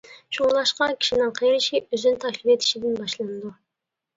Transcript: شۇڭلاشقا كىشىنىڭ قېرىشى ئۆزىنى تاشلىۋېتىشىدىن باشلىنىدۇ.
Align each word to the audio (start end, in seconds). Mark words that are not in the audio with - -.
شۇڭلاشقا 0.37 0.87
كىشىنىڭ 1.03 1.35
قېرىشى 1.41 1.81
ئۆزىنى 1.83 2.19
تاشلىۋېتىشىدىن 2.27 2.99
باشلىنىدۇ. 3.03 3.53